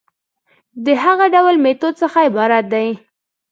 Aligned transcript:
د 0.85 0.87
هغه 1.03 1.25
ډول 1.35 1.55
ميتود 1.63 1.93
څخه 2.01 2.17
عبارت 2.27 2.65
دي 2.73 2.87